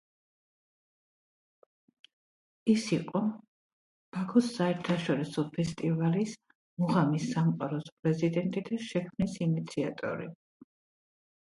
ის 2.73 2.85
იყო 2.97 3.21
ბაქოს 4.17 4.49
საერთაშორისო 4.55 5.45
ფესტივალის 5.59 6.35
„მუღამის 6.85 7.31
სამყაროს“ 7.37 7.95
პრეზიდენტი 8.01 8.67
და 8.73 8.83
შექმნის 8.89 9.39
ინიციატორი. 9.51 10.29